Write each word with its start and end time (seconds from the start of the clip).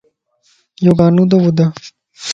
يوڳانوتو 0.85 1.37
ٻڌ 1.43 1.57